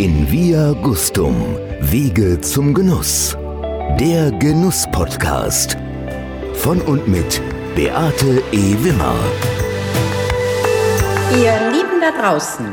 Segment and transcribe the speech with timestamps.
[0.00, 1.34] In Via Gustum,
[1.78, 3.36] Wege zum Genuss.
[4.00, 5.76] Der Genuss-Podcast.
[6.54, 7.42] Von und mit
[7.76, 8.76] Beate E.
[8.82, 9.14] Wimmer.
[11.38, 12.64] Ihr Lieben da draußen,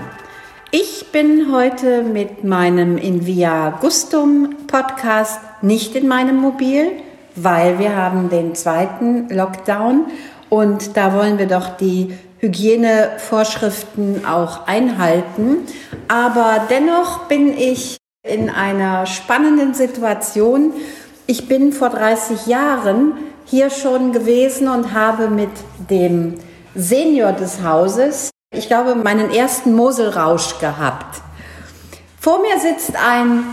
[0.71, 6.93] ich bin heute mit meinem In Via Gustum Podcast nicht in meinem Mobil,
[7.35, 10.05] weil wir haben den zweiten Lockdown
[10.47, 15.67] und da wollen wir doch die Hygienevorschriften auch einhalten.
[16.07, 20.73] Aber dennoch bin ich in einer spannenden Situation.
[21.25, 23.13] Ich bin vor 30 Jahren
[23.45, 25.49] hier schon gewesen und habe mit
[25.89, 26.35] dem
[26.75, 31.21] Senior des Hauses, ich glaube, meinen ersten Moselrausch gehabt.
[32.19, 33.43] Vor mir sitzt ein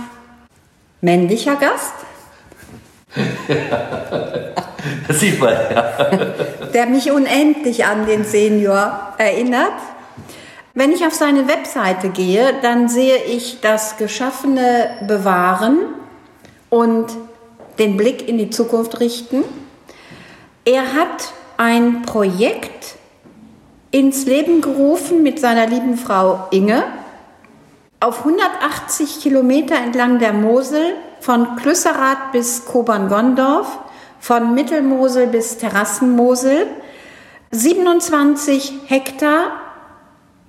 [1.01, 1.95] männlicher Gast.
[5.09, 6.34] Das sieht man, ja.
[6.73, 9.73] Der mich unendlich an den Senior erinnert.
[10.74, 15.79] Wenn ich auf seine Webseite gehe, dann sehe ich das Geschaffene bewahren
[16.68, 17.07] und
[17.79, 19.45] den Blick in die Zukunft richten.
[20.65, 22.96] Er hat ein Projekt
[23.91, 26.82] ins Leben gerufen mit seiner lieben Frau Inge
[28.01, 33.79] auf 180 Kilometer entlang der Mosel von Klüsserath bis Kobern-Gondorf
[34.24, 36.66] von Mittelmosel bis Terrassenmosel,
[37.50, 39.52] 27 Hektar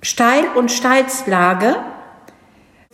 [0.00, 1.76] Steil- und Steilslage,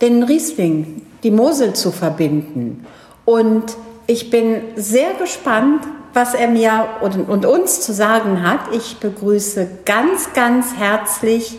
[0.01, 2.85] den Riesling, die Mosel zu verbinden.
[3.25, 3.77] Und
[4.09, 8.75] ich bin sehr gespannt, was er mir und, und, uns zu sagen hat.
[8.75, 11.59] Ich begrüße ganz, ganz herzlich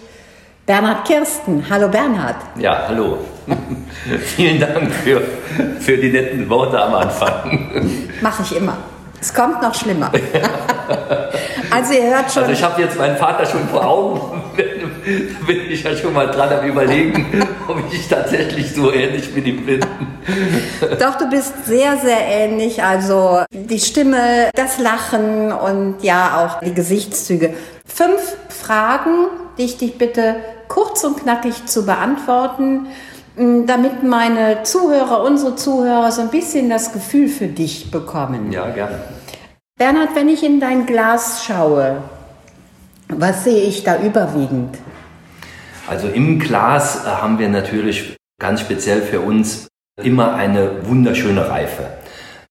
[0.66, 1.64] Bernhard Kirsten.
[1.70, 2.36] Hallo Bernhard.
[2.58, 3.20] Ja, hallo.
[4.36, 5.22] Vielen Dank für,
[5.80, 8.02] für die netten Worte am Anfang.
[8.22, 8.78] Mache ich immer.
[9.24, 10.12] Es kommt noch schlimmer.
[11.72, 12.44] also ihr hört schon.
[12.44, 14.44] Also ich habe jetzt meinen Vater schon vor Augen.
[14.58, 19.48] da bin ich ja schon mal dran am überlegen, ob ich tatsächlich so ähnlich mit
[19.48, 19.80] ihm bin.
[21.00, 22.84] Doch, du bist sehr, sehr ähnlich.
[22.84, 27.54] Also die Stimme, das Lachen und ja auch die Gesichtszüge.
[27.86, 30.36] Fünf Fragen, die ich dich bitte
[30.68, 32.88] kurz und knackig zu beantworten
[33.36, 38.52] damit meine Zuhörer, unsere Zuhörer so ein bisschen das Gefühl für dich bekommen.
[38.52, 39.00] Ja, gerne.
[39.78, 42.04] Bernhard, wenn ich in dein Glas schaue,
[43.10, 44.78] was sehe ich da überwiegend?
[45.88, 49.68] Also im Glas äh, haben wir natürlich ganz speziell für uns
[50.02, 51.86] immer eine wunderschöne Reife.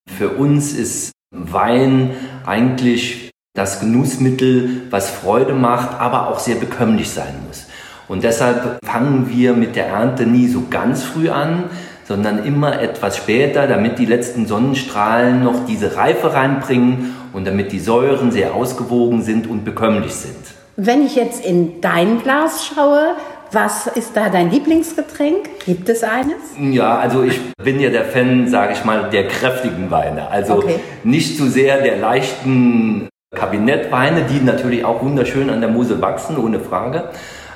[0.07, 2.11] Für uns ist Wein
[2.45, 7.67] eigentlich das Genussmittel, was Freude macht, aber auch sehr bekömmlich sein muss.
[8.13, 11.71] Und deshalb fangen wir mit der Ernte nie so ganz früh an,
[12.05, 17.79] sondern immer etwas später, damit die letzten Sonnenstrahlen noch diese Reife reinbringen und damit die
[17.79, 20.37] Säuren sehr ausgewogen sind und bekömmlich sind.
[20.77, 23.17] Wenn ich jetzt in dein Glas schaue,
[23.51, 25.49] was ist da dein Lieblingsgetränk?
[25.65, 26.37] Gibt es eines?
[26.61, 30.29] Ja, also ich bin ja der Fan, sage ich mal, der kräftigen Weine.
[30.29, 30.81] Also okay.
[31.03, 36.61] nicht zu sehr der leichten Kabinettweine, die natürlich auch wunderschön an der Mosel wachsen, ohne
[36.61, 37.05] Frage.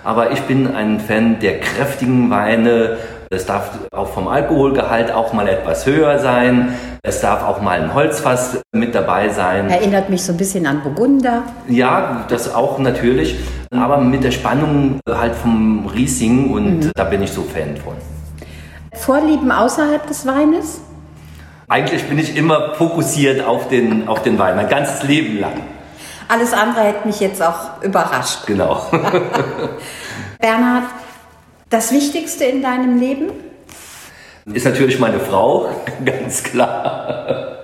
[0.07, 2.97] Aber ich bin ein Fan der kräftigen Weine.
[3.29, 6.77] Es darf auch vom Alkoholgehalt auch mal etwas höher sein.
[7.03, 9.69] Es darf auch mal ein Holzfass mit dabei sein.
[9.69, 11.43] Erinnert mich so ein bisschen an Burgunder.
[11.67, 13.35] Ja, das auch natürlich.
[13.73, 16.93] Aber mit der Spannung halt vom Riesling und mhm.
[16.95, 17.95] da bin ich so Fan von.
[18.93, 20.83] Vorlieben außerhalb des Weines?
[21.67, 25.55] Eigentlich bin ich immer fokussiert auf den, auf den Wein, mein ganzes Leben lang.
[26.29, 28.47] Alles andere hätte mich jetzt auch überrascht.
[28.47, 28.87] Genau.
[30.41, 30.85] Bernhard,
[31.71, 33.31] das Wichtigste in deinem Leben?
[34.53, 35.69] Ist natürlich meine Frau,
[36.05, 37.57] ganz klar.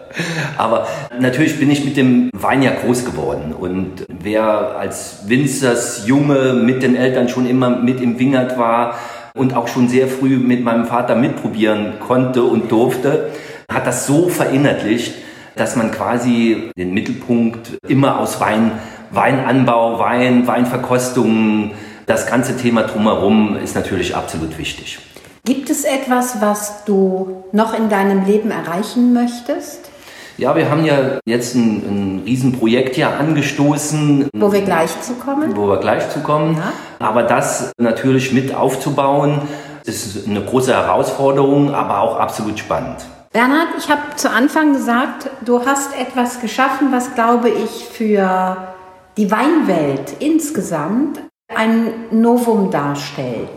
[0.58, 0.86] Aber
[1.18, 3.54] natürlich bin ich mit dem Wein ja groß geworden.
[3.58, 8.98] Und wer als Winzers Junge mit den Eltern schon immer mit im Wingert war
[9.34, 13.30] und auch schon sehr früh mit meinem Vater mitprobieren konnte und durfte,
[13.72, 15.14] hat das so verinnerlicht,
[15.56, 18.72] dass man quasi den Mittelpunkt immer aus Wein,
[19.10, 21.72] Weinanbau, Wein, Weinverkostungen,
[22.06, 24.98] das ganze Thema drumherum ist natürlich absolut wichtig.
[25.44, 29.90] Gibt es etwas, was du noch in deinem Leben erreichen möchtest?
[30.38, 34.28] Ja, wir haben ja jetzt ein, ein Riesenprojekt ja angestoßen.
[34.34, 35.54] Wo wir gleich zu kommen.
[35.56, 36.56] Wo wir gleich zu kommen.
[36.56, 36.72] Ja.
[36.98, 39.42] Aber das natürlich mit aufzubauen,
[39.84, 43.04] ist eine große Herausforderung, aber auch absolut spannend.
[43.32, 48.74] Bernhard, ich habe zu Anfang gesagt, du hast etwas geschaffen, was, glaube ich, für
[49.16, 51.18] die Weinwelt insgesamt
[51.48, 53.48] ein Novum darstellt.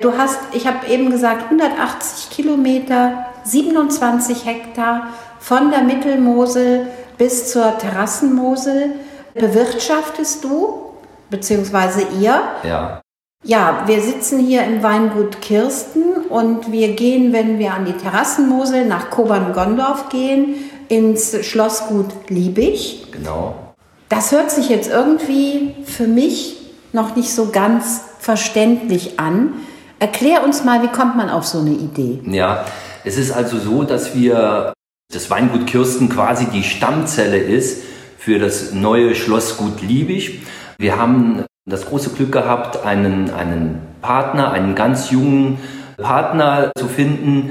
[0.00, 5.08] Du hast, ich habe eben gesagt, 180 Kilometer, 27 Hektar
[5.38, 8.94] von der Mittelmosel bis zur Terrassenmosel
[9.34, 10.94] bewirtschaftest du,
[11.30, 12.42] beziehungsweise ihr.
[12.64, 13.00] Ja.
[13.46, 18.86] Ja, wir sitzen hier im Weingut Kirsten und wir gehen, wenn wir an die Terrassenmosel
[18.86, 20.54] nach Kobern-Gondorf gehen,
[20.88, 23.04] ins Schlossgut Liebig.
[23.12, 23.54] Genau.
[24.08, 26.56] Das hört sich jetzt irgendwie für mich
[26.94, 29.52] noch nicht so ganz verständlich an.
[29.98, 32.20] Erklär uns mal, wie kommt man auf so eine Idee?
[32.26, 32.64] Ja,
[33.04, 34.72] es ist also so, dass wir
[35.12, 37.82] das Weingut Kirsten quasi die Stammzelle ist
[38.16, 40.40] für das neue Schlossgut Liebig.
[40.78, 45.58] Wir haben das große Glück gehabt, einen, einen Partner, einen ganz jungen
[45.96, 47.50] Partner zu finden,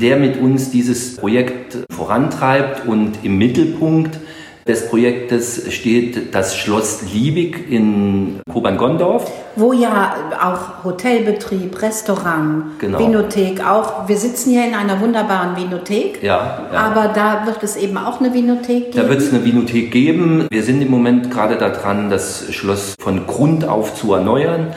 [0.00, 4.18] der mit uns dieses Projekt vorantreibt und im Mittelpunkt
[4.66, 9.30] des Projektes steht das Schloss Liebig in Kobern-Gondorf.
[9.56, 12.98] Wo ja auch Hotelbetrieb, Restaurant, Genau.
[12.98, 14.08] Vinothek auch.
[14.08, 16.22] Wir sitzen hier in einer wunderbaren Vinothek.
[16.22, 16.78] Ja, ja.
[16.78, 18.96] Aber da wird es eben auch eine Vinothek geben.
[18.96, 20.46] Da wird es eine Vinothek geben.
[20.50, 24.68] Wir sind im Moment gerade daran, das Schloss von Grund auf zu erneuern.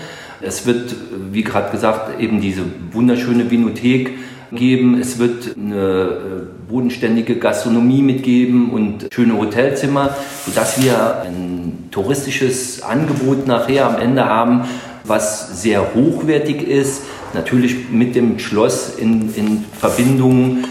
[0.42, 0.96] Es wird,
[1.32, 4.12] wie gerade gesagt, eben diese wunderschöne Vinothek
[4.56, 5.00] geben.
[5.00, 10.16] Es wird eine äh, bodenständige Gastronomie mitgeben und schöne Hotelzimmer,
[10.46, 14.66] sodass wir ein touristisches Angebot nachher am Ende haben,
[15.04, 17.04] was sehr hochwertig ist.
[17.34, 20.66] Natürlich mit dem Schloss in, in Verbindung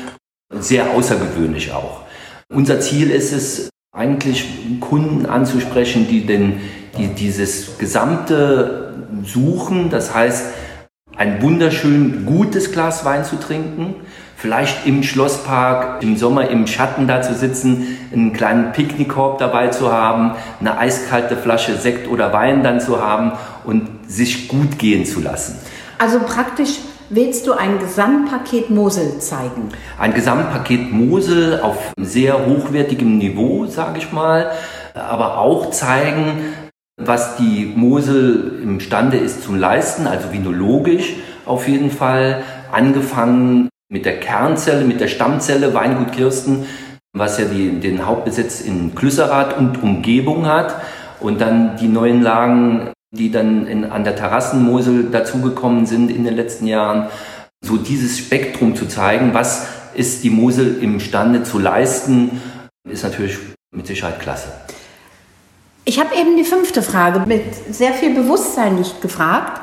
[0.51, 2.01] sehr außergewöhnlich auch.
[2.53, 4.49] Unser Ziel ist es, eigentlich
[4.81, 6.61] Kunden anzusprechen, die, den,
[6.99, 8.93] die dieses gesamte
[9.25, 10.47] suchen, das heißt,
[11.17, 13.95] ein wunderschön gutes Glas Wein zu trinken,
[14.37, 19.93] vielleicht im Schlosspark im Sommer im Schatten da zu sitzen, einen kleinen Picknickkorb dabei zu
[19.93, 23.33] haben, eine eiskalte Flasche Sekt oder Wein dann zu haben
[23.65, 25.59] und sich gut gehen zu lassen.
[25.99, 26.79] Also praktisch
[27.11, 29.69] willst du ein Gesamtpaket Mosel zeigen.
[29.99, 34.51] Ein Gesamtpaket Mosel auf sehr hochwertigem Niveau, sage ich mal,
[34.95, 36.55] aber auch zeigen,
[36.97, 41.15] was die Mosel imstande ist zu leisten, also vinologisch
[41.45, 42.43] auf jeden Fall,
[42.73, 46.67] angefangen mit der Kernzelle, mit der Stammzelle Weingut Kirsten,
[47.13, 50.75] was ja die, den Hauptbesitz in Klüsserath und Umgebung hat
[51.21, 56.35] und dann die neuen Lagen, die dann in, an der Terrassenmosel dazugekommen sind in den
[56.35, 57.09] letzten Jahren,
[57.65, 62.43] so dieses Spektrum zu zeigen, was ist die Mosel imstande zu leisten,
[62.89, 63.39] ist natürlich
[63.75, 64.49] mit Sicherheit klasse.
[65.87, 69.61] Ich habe eben die fünfte Frage mit sehr viel Bewusstsein nicht gefragt.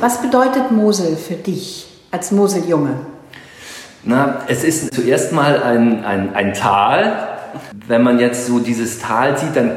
[0.00, 2.96] Was bedeutet Mosel für dich als Moseljunge?
[4.02, 7.28] Na, es ist zuerst mal ein, ein, ein Tal.
[7.86, 9.72] Wenn man jetzt so dieses Tal sieht, dann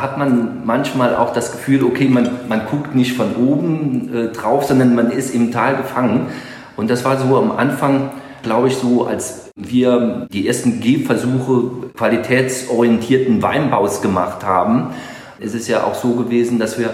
[0.00, 4.64] hat man manchmal auch das Gefühl, okay, man, man guckt nicht von oben äh, drauf,
[4.64, 6.28] sondern man ist im Tal gefangen.
[6.76, 8.10] Und das war so am Anfang,
[8.44, 14.94] glaube ich, so, als wir die ersten Gehversuche qualitätsorientierten Weinbaus gemacht haben,
[15.38, 16.90] ist es ja auch so gewesen, dass wir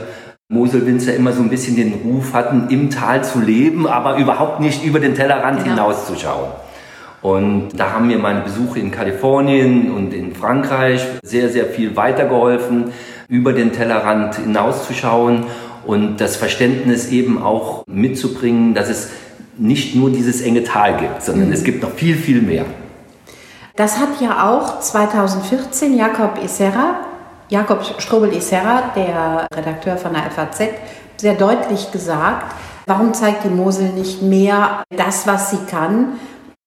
[0.49, 4.85] Moselwinzer immer so ein bisschen den Ruf hatten, im Tal zu leben, aber überhaupt nicht
[4.85, 5.71] über den Tellerrand Genau.
[5.71, 6.51] hinauszuschauen.
[7.23, 12.93] Und da haben mir meine Besuche in Kalifornien und in Frankreich sehr, sehr viel weitergeholfen,
[13.29, 15.45] über den Tellerrand hinauszuschauen
[15.87, 19.11] und das Verständnis eben auch mitzubringen, dass es
[19.57, 22.65] nicht nur dieses enge Tal gibt, sondern es gibt noch viel, viel mehr.
[23.77, 27.01] Das hat ja auch 2014 Jakob Isserra,
[27.53, 30.63] Jakob Strobel-Isserra, der Redakteur von der FAZ,
[31.19, 32.55] sehr deutlich gesagt.
[32.87, 36.15] Warum zeigt die Mosel nicht mehr das, was sie kann?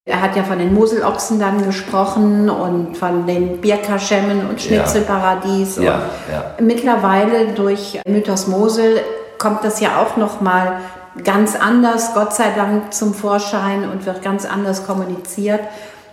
[0.07, 5.77] Er hat ja von den Moselochsen dann gesprochen und von den Bierkaschemmen und Schnitzelparadies.
[5.77, 6.43] Ja, und ja.
[6.59, 9.01] Mittlerweile durch Mythos Mosel
[9.39, 10.81] kommt das ja auch noch mal
[11.24, 15.62] ganz anders, Gott sei Dank, zum Vorschein und wird ganz anders kommuniziert.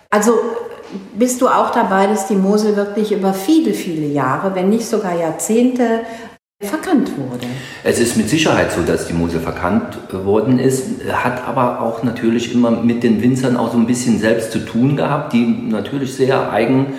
[0.08, 0.38] Also
[1.16, 5.14] bist du auch dabei, dass die Mosel wirklich über viele, viele Jahre, wenn nicht sogar
[5.18, 6.00] Jahrzehnte,
[6.60, 7.46] verkannt wurde?
[7.82, 12.54] Es ist mit Sicherheit so, dass die Mosel verkannt worden ist, hat aber auch natürlich
[12.54, 16.52] immer mit den Winzern auch so ein bisschen selbst zu tun gehabt, die natürlich sehr
[16.52, 16.94] eigen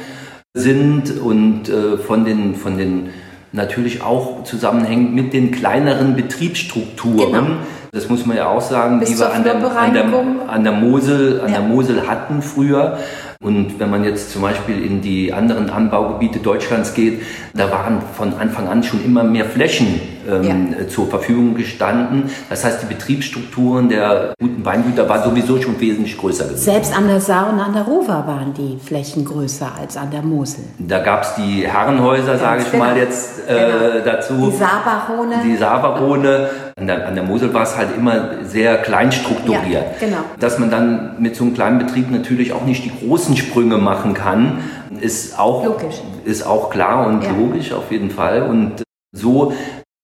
[0.54, 3.10] sind und äh, von den, von den
[3.54, 7.32] natürlich auch zusammenhängt mit den kleineren Betriebsstrukturen.
[7.32, 7.48] Genau.
[7.92, 10.06] Das muss man ja auch sagen, Bis die wir an der, an, der,
[10.48, 11.60] an, der Mosel, an Ja.
[11.60, 12.98] der Mosel hatten früher.
[13.44, 17.22] Und wenn man jetzt zum Beispiel in die anderen Anbaugebiete Deutschlands geht,
[17.54, 22.30] da waren von Anfang an schon immer mehr Flächen ähm, zur Verfügung gestanden.
[22.50, 26.64] Das heißt, die Betriebsstrukturen der guten Weingüter war sowieso schon wesentlich größer gewesen.
[26.64, 30.22] Selbst an der Saar und an der Ruwer waren die Flächen größer als an der
[30.22, 30.64] Mosel.
[30.80, 32.84] Da gab es die Herrenhäuser, sage ich genau.
[32.86, 34.06] mal jetzt äh, Genau.
[34.06, 34.34] dazu.
[34.52, 35.36] Die Saarbarone.
[35.46, 36.50] Die Saarbarone.
[36.76, 39.64] An der, an der Mosel war es halt immer sehr klein strukturiert.
[39.70, 40.18] Ja, genau.
[40.40, 44.14] Dass man dann mit so einem kleinen Betrieb natürlich auch nicht die großen Sprünge machen
[44.16, 44.60] kann,
[45.00, 46.02] ist auch, Logisch.
[46.26, 47.32] ist auch klar und Ja.
[47.38, 48.44] logisch auf jeden Fall.
[48.44, 48.84] Und
[49.16, 49.54] so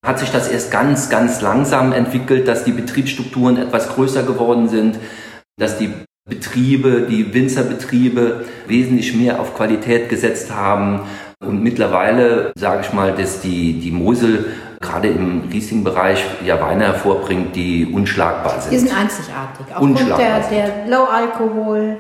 [0.06, 4.98] hat sich das erst ganz, ganz langsam entwickelt, dass die Betriebsstrukturen etwas größer geworden sind,
[5.58, 5.94] dass die
[6.28, 11.02] Betriebe, die Winzerbetriebe wesentlich mehr auf Qualität gesetzt haben.
[11.44, 14.46] Und mittlerweile, sage ich mal, dass die, die Mosel
[14.80, 18.72] gerade im Riesling-Bereich ja Weine hervorbringt, die unschlagbar sind.
[18.72, 19.66] Die sind einzigartig.
[19.72, 21.98] Aufgrund der, der Low-Alkohol,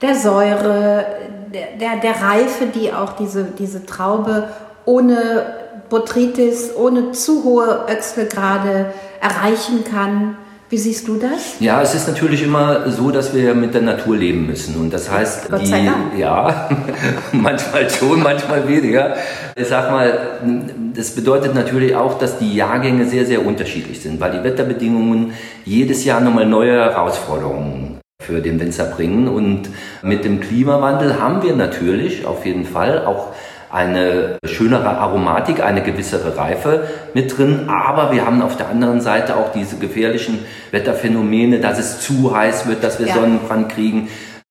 [0.00, 1.06] der Säure,
[1.52, 4.48] der, der, der Reife, die auch diese, diese Traube
[4.84, 5.59] ohne
[5.90, 10.36] Botrytis, ohne zu hohe Öchselgrade erreichen kann.
[10.70, 11.56] Wie siehst du das?
[11.58, 14.76] Ja, es ist natürlich immer so, dass wir mit der Natur leben müssen.
[14.76, 16.16] Und das heißt, Gott sei Dank.
[16.16, 16.68] ja,
[17.32, 19.16] manchmal schon, manchmal weniger.
[19.56, 20.38] Ich sag mal,
[20.94, 25.32] das bedeutet natürlich auch, dass die Jahrgänge sehr, sehr unterschiedlich sind, weil die Wetterbedingungen
[25.64, 29.26] jedes Jahr nochmal neue Herausforderungen für den Winzer bringen.
[29.26, 29.70] Und
[30.02, 33.32] mit dem Klimawandel haben wir natürlich auf jeden Fall auch
[33.70, 37.68] eine schönere Aromatik, eine gewissere Reife mit drin.
[37.68, 42.66] Aber wir haben auf der anderen Seite auch diese gefährlichen Wetterphänomene, dass es zu heiß
[42.66, 43.14] wird, dass wir ja.
[43.14, 44.08] Sonnenbrand kriegen,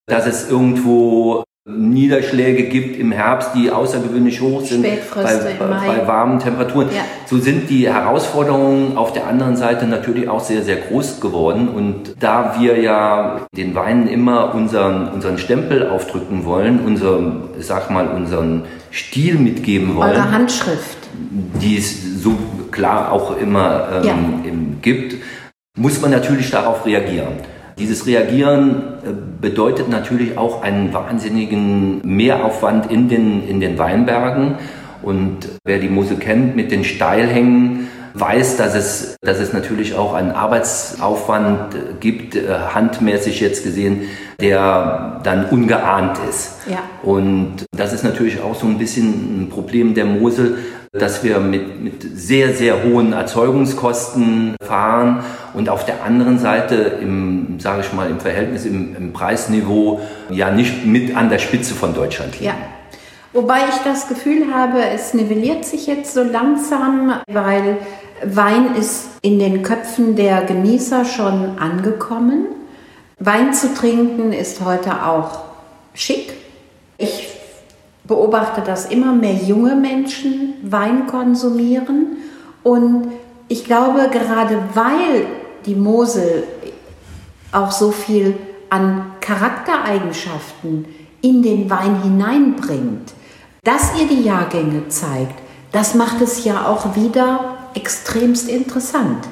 [0.08, 6.88] dass es irgendwo Niederschläge gibt im Herbst, die außergewöhnlich hoch sind bei, bei, warmen Temperaturen.
[6.88, 7.04] Ja.
[7.28, 11.68] So sind die Herausforderungen auf der anderen Seite natürlich auch sehr, sehr groß geworden.
[11.68, 17.20] Und da wir ja den Weinen immer unseren, unseren Stempel aufdrücken wollen, unser,
[17.60, 20.12] sag mal, unseren Stil mitgeben wollen.
[20.12, 20.98] Eure Handschrift.
[21.62, 22.36] Die es so
[22.72, 24.52] klar auch immer ähm, ja.
[24.82, 25.16] gibt,
[25.78, 27.34] muss man natürlich darauf reagieren.
[27.80, 29.10] Dieses Reagieren äh,
[29.42, 34.56] bedeutet natürlich auch einen wahnsinnigen Mehraufwand in den, in den Weinbergen.
[35.02, 40.14] Und wer die Mosel kennt mit den Steilhängen, weiß, dass es, dass es natürlich auch
[40.14, 44.02] einen Arbeitsaufwand gibt, äh, handmäßig jetzt gesehen,
[44.42, 46.58] der dann ungeahnt ist.
[46.70, 46.80] Ja.
[47.02, 50.58] Und das ist natürlich auch so ein bisschen ein Problem der Mosel,
[50.92, 57.39] dass wir mit, mit sehr, sehr hohen Erzeugungskosten fahren und auf der anderen Seite im,
[57.60, 60.00] sage ich mal, im Verhältnis im, im, Preisniveau
[60.30, 62.46] ja nicht mit an der Spitze von Deutschland liegen.
[62.46, 62.56] Ja.
[63.34, 67.78] Wobei ich das Gefühl habe, es nivelliert sich jetzt so langsam, weil
[68.24, 72.48] Wein ist in den Köpfen der Genießer schon angekommen.
[73.20, 75.42] Wein zu trinken ist heute auch
[75.94, 76.34] schick.
[76.98, 77.28] Ich
[78.06, 82.18] beobachte, dass immer mehr junge Menschen Wein konsumieren.
[82.64, 83.12] Und
[83.48, 85.28] ich glaube, gerade weil
[85.66, 86.44] die Mosel
[87.52, 88.38] auch so viel
[88.70, 90.86] an Charaktereigenschaften
[91.22, 93.14] in den Wein hineinbringt,
[93.64, 95.36] dass ihr die Jahrgänge zeigt,
[95.72, 99.28] das macht es ja auch wieder extremst interessant.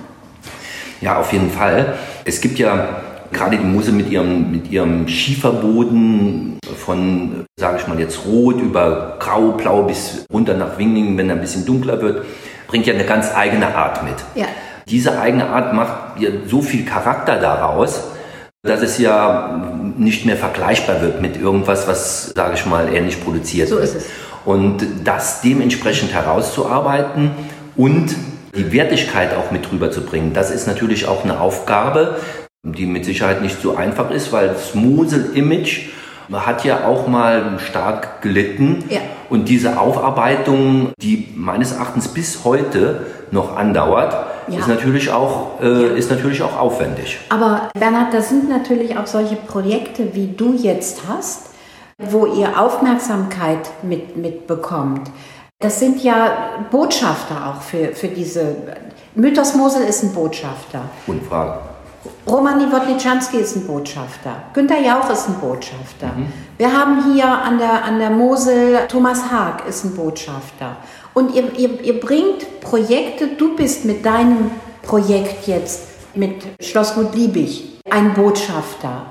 [1.02, 1.98] Ja, auf jeden Fall.
[2.26, 8.00] Es gibt ja gerade die Mosel mit ihrem, mit ihrem Schieferboden von, sage ich mal
[8.00, 12.26] jetzt rot über grau, blau bis runter nach Wingingen, wenn er ein bisschen dunkler wird,
[12.68, 14.16] bringt ja eine ganz eigene Art mit.
[14.36, 14.48] Ja.
[14.90, 18.06] Diese eigene Art macht ja so viel Charakter daraus,
[18.64, 19.60] dass es ja
[19.98, 23.86] nicht mehr vergleichbar wird mit irgendwas, was, sage ich mal, ähnlich produziert so wird.
[23.86, 24.06] Ist es.
[24.46, 27.32] Und das dementsprechend herauszuarbeiten
[27.76, 28.16] und
[28.56, 32.16] die Wertigkeit auch mit rüberzubringen, das ist natürlich auch eine Aufgabe,
[32.64, 35.90] die mit Sicherheit nicht so einfach ist, weil das Mosel-Image
[36.32, 38.86] hat ja auch mal stark gelitten.
[38.90, 39.02] Ja.
[39.30, 44.16] Und diese Aufarbeitung, die meines Erachtens bis heute noch andauert,
[44.50, 44.60] ja.
[44.60, 47.20] ist, natürlich auch, äh, ist natürlich auch aufwendig.
[47.30, 51.50] Aber Bernhard, das sind natürlich auch solche Projekte, wie du jetzt hast,
[51.98, 55.10] wo ihr Aufmerksamkeit mit, mitbekommt.
[55.60, 58.56] Das sind ja Botschafter auch für, für diese.
[59.16, 60.82] Mythos Mosel ist ein Botschafter.
[61.08, 61.60] Unfrage.
[62.28, 64.44] Romani Wodliczanski ist ein Botschafter.
[64.54, 66.08] Günter Jauch ist ein Botschafter.
[66.16, 66.32] Mhm.
[66.58, 70.78] Wir haben hier an der, an der Mosel Thomas Haag ist ein Botschafter.
[71.18, 74.52] Und ihr, ihr, ihr bringt Projekte, du bist mit deinem
[74.84, 79.08] Projekt jetzt mit Schlossgut Liebig ein Botschafter.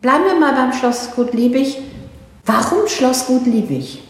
[0.00, 1.78] Bleiben wir mal beim Schlossgut Liebig.
[2.46, 4.04] Warum Schlossgut Liebig?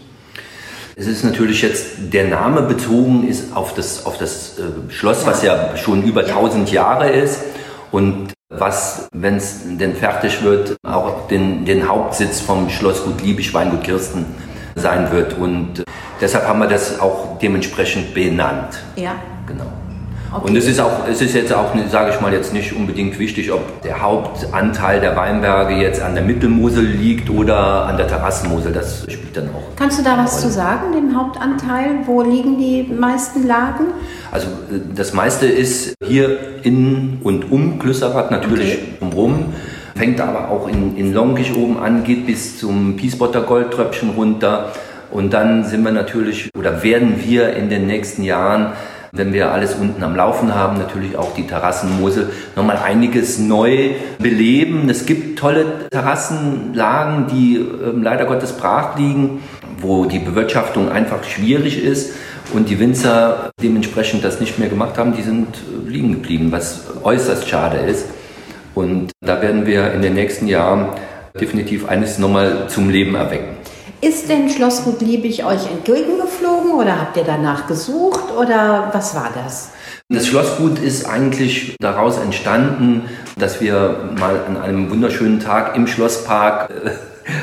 [0.95, 5.27] Es ist natürlich jetzt, der Name bezogen ist auf das, auf das äh, Schloss, ja.
[5.27, 6.37] was ja schon über ja.
[6.37, 7.41] 1000 Jahre ist
[7.93, 13.85] und was, wenn es denn fertig wird, auch den, den Hauptsitz vom Schlossgut Liebig, Weingut
[13.85, 14.27] Kirsten
[14.75, 15.39] sein wird.
[15.39, 15.83] Und
[16.23, 18.79] deshalb haben wir das auch dementsprechend benannt.
[18.97, 19.17] Ja.
[19.47, 19.67] Genau.
[20.35, 20.49] Okay.
[20.49, 23.53] Und es ist auch, es ist jetzt auch, sage ich mal, jetzt nicht unbedingt wichtig,
[23.53, 28.73] ob der Hauptanteil der Weinberge jetzt an der Mittelmosel liegt oder an der Terrassenmosel.
[28.73, 29.77] Das spielt dann auch.
[29.77, 30.43] Kannst du da was Rolle.
[30.43, 32.07] zu sagen, dem Hauptanteil?
[32.07, 33.89] Wo liegen die meisten Lagen?
[34.31, 38.95] Also äh, das meiste ist hier in und um Klüsserath natürlich okay.
[39.01, 39.53] drumherum.
[39.95, 44.73] Fängt aber auch in, in Longisch oben an, geht bis zum Piesbotter Goldtröpfchen runter.
[45.13, 48.73] Und dann sind wir natürlich oder werden wir in den nächsten Jahren
[49.15, 54.89] wenn wir alles unten am Laufen haben, natürlich auch die Terrassenmosel, nochmal einiges neu beleben.
[54.89, 59.43] Es gibt tolle Terrassenlagen, die äh, leider Gottes brach liegen,
[59.77, 62.15] wo die Bewirtschaftung einfach schwierig ist
[62.55, 66.85] und die Winzer dementsprechend das nicht mehr gemacht haben, die sind äh, liegen geblieben, was
[67.03, 68.07] äußerst schade ist.
[68.75, 70.87] Und da werden wir in den nächsten Jahren
[71.39, 73.62] definitiv eines nochmal zum Leben erwecken.
[74.05, 79.71] Ist denn Schlossgut Liebig euch entgegengeflogen oder habt ihr danach gesucht oder was war das?
[80.09, 86.69] Das Schlossgut ist eigentlich daraus entstanden, dass wir mal an einem wunderschönen Tag im Schlosspark
[86.71, 86.91] äh,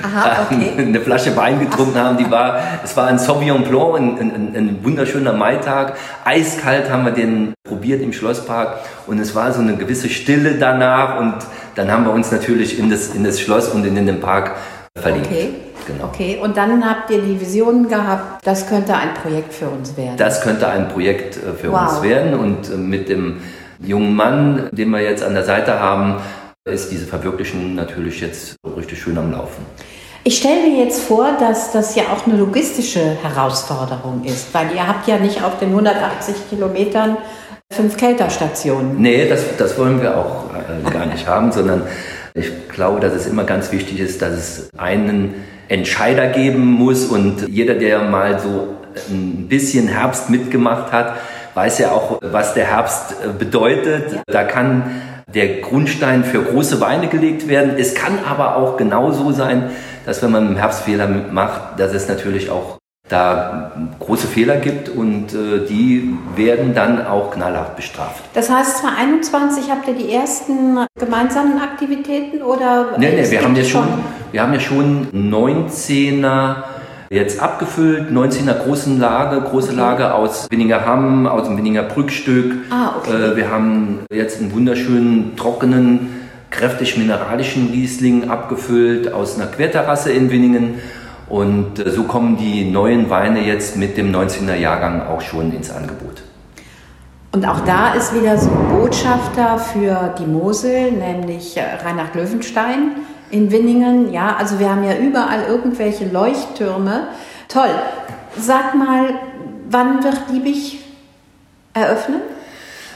[0.05, 0.73] Aha, okay.
[0.77, 2.17] eine Flasche Wein getrunken haben.
[2.17, 5.95] Die war, es war ein Sauvignon Blanc, ein, ein, ein, wunderschöner Maitag.
[6.25, 11.21] Eiskalt haben wir den probiert im Schlosspark und es war so eine gewisse Stille danach
[11.21, 11.35] und
[11.75, 14.55] dann haben wir uns natürlich in das, in das Schloss und in, in den Park
[14.97, 15.27] verliebt.
[15.27, 15.68] Okay.
[15.91, 16.05] Genau.
[16.05, 20.17] Okay, und dann habt ihr die Vision gehabt, das könnte ein Projekt für uns werden.
[20.17, 21.89] Das könnte ein Projekt äh, für wow.
[21.89, 23.41] uns werden und äh, mit dem
[23.81, 26.17] jungen Mann, den wir jetzt an der Seite haben,
[26.65, 29.65] ist diese Verwirklichung natürlich jetzt richtig schön am Laufen.
[30.23, 34.85] Ich stelle mir jetzt vor, dass das ja auch eine logistische Herausforderung ist, weil ihr
[34.85, 37.17] habt ja nicht auf den 180 Kilometern
[37.71, 39.01] fünf Kälterstationen.
[39.01, 41.83] Nee, das, das wollen wir auch äh, gar nicht haben, sondern
[42.33, 45.35] ich glaube, dass es immer ganz wichtig ist, dass es einen
[45.69, 48.75] Entscheider geben muss und jeder, der mal so
[49.09, 51.15] ein bisschen Herbst mitgemacht hat,
[51.53, 54.19] weiß ja auch, was der Herbst äh, bedeutet.
[54.27, 55.01] Da kann
[55.33, 57.73] der Grundstein für große Weine gelegt werden.
[57.77, 59.69] Es kann aber auch genauso sein,
[60.05, 62.78] dass wenn man im Herbst Fehler macht, dass es natürlich auch
[63.09, 68.23] da große Fehler gibt und äh, die werden dann auch knallhart bestraft.
[68.33, 72.95] Das heißt, 2021 habt ihr die ersten gemeinsamen Aktivitäten oder?
[72.97, 73.87] Nee, nee, wir haben, ja schon,
[74.31, 76.57] wir haben ja schon 19er
[77.09, 79.77] jetzt abgefüllt, 19er großen Lage, große okay.
[79.77, 82.53] Lage aus Winninger Hamm, aus dem Winninger Brückstück.
[82.69, 83.31] Ah, okay.
[83.31, 86.09] Äh, wir haben jetzt einen wunderschönen, trockenen,
[86.51, 90.75] kräftig mineralischen Riesling abgefüllt aus einer Querterrasse in Winningen.
[91.29, 95.71] Und äh, so kommen die neuen Weine jetzt mit dem 19er Jahrgang auch schon ins
[95.71, 96.23] Angebot.
[97.31, 102.95] Und auch da ist wieder so ein Botschafter für die Mosel, nämlich äh, Reinhard Löwenstein
[103.29, 104.11] in Winningen.
[104.11, 107.09] Ja, also wir haben ja überall irgendwelche Leuchttürme.
[107.47, 107.69] Toll.
[108.35, 109.13] Sag mal,
[109.69, 110.79] wann wird Liebig
[111.75, 112.21] eröffnen?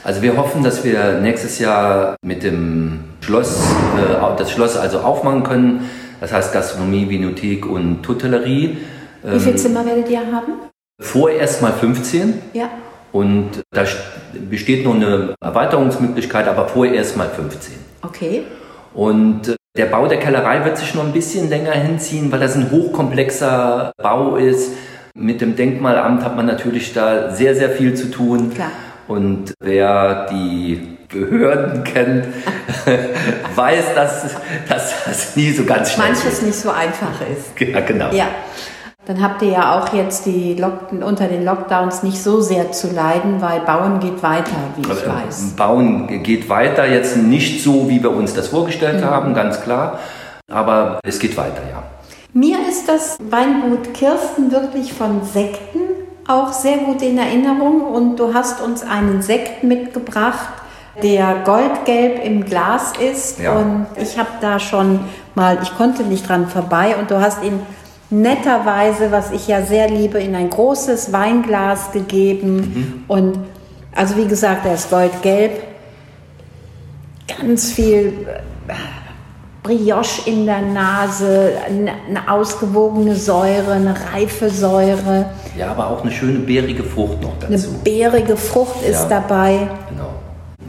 [0.02, 3.62] Also wir hoffen, dass wir nächstes Jahr mit dem Schloss,
[3.96, 5.88] äh, das Schloss also aufmachen können.
[6.24, 8.78] Das heißt Gastronomie, Vinothek und Totellerie.
[9.22, 10.54] Wie viele ähm, Zimmer werdet ihr haben?
[10.98, 12.40] Vorerst mal 15.
[12.54, 12.70] Ja.
[13.12, 13.84] Und da
[14.48, 17.74] besteht noch eine Erweiterungsmöglichkeit, aber vorerst mal 15.
[18.00, 18.44] Okay.
[18.94, 22.56] Und äh, der Bau der Kellerei wird sich noch ein bisschen länger hinziehen, weil das
[22.56, 24.72] ein hochkomplexer Bau ist.
[25.14, 28.50] Mit dem Denkmalamt hat man natürlich da sehr, sehr viel zu tun.
[28.54, 28.70] Klar.
[29.06, 32.26] Und wer die Behörden kennt,
[33.54, 34.34] weiß, dass,
[34.68, 36.42] dass das nie so ganz schnell Manches ist.
[36.42, 37.60] nicht so einfach ist.
[37.60, 38.10] Ja, genau.
[38.12, 38.26] Ja.
[39.06, 42.90] Dann habt ihr ja auch jetzt die Lock unter den Lockdowns nicht so sehr zu
[42.90, 45.54] leiden, weil Bauen geht weiter, wie ich also, weiß.
[45.56, 49.04] Bauen geht weiter, jetzt nicht so, wie wir uns das vorgestellt mhm.
[49.04, 49.98] haben, ganz klar.
[50.50, 51.82] Aber es geht weiter, ja.
[52.32, 55.93] Mir ist das Weingut Kirsten wirklich von Sekten
[56.26, 60.48] auch sehr gut in Erinnerung und du hast uns einen Sekt mitgebracht,
[61.02, 63.52] der goldgelb im Glas ist ja.
[63.52, 65.00] und ich habe da schon
[65.34, 67.60] mal, ich konnte nicht dran vorbei und du hast ihn
[68.10, 73.04] netterweise, was ich ja sehr liebe, in ein großes Weinglas gegeben mhm.
[73.08, 73.38] und
[73.94, 75.62] also wie gesagt, er ist goldgelb,
[77.40, 78.26] ganz viel
[79.64, 85.30] Brioche in der Nase, eine ausgewogene Säure, eine reife Säure.
[85.56, 87.68] Ja, aber auch eine schöne beerige Frucht noch dazu.
[87.70, 89.68] Eine beerige Frucht ist ja, dabei.
[89.88, 90.10] Genau.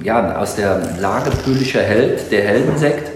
[0.01, 3.11] Ja, aus der Lage Pöhlischer Held, der Heldensekt,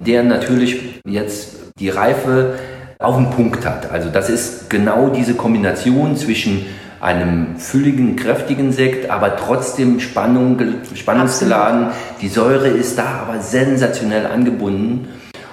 [0.00, 2.56] der natürlich jetzt die Reife
[2.98, 3.88] auf den Punkt hat.
[3.92, 6.66] Also das ist genau diese Kombination zwischen
[7.00, 10.58] einem fülligen, kräftigen Sekt, aber trotzdem Spannung,
[10.94, 11.86] spannungsgeladen.
[11.86, 12.22] Absolut.
[12.22, 15.08] Die Säure ist da aber sensationell angebunden.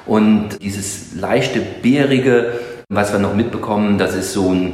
[0.05, 4.73] Und dieses leichte, beerige, was wir noch mitbekommen, das ist so ein,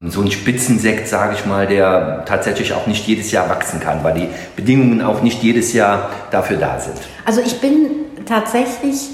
[0.00, 4.14] so ein Spitzensekt, sage ich mal, der tatsächlich auch nicht jedes Jahr wachsen kann, weil
[4.14, 6.96] die Bedingungen auch nicht jedes Jahr dafür da sind.
[7.24, 7.88] Also ich bin
[8.26, 9.08] tatsächlich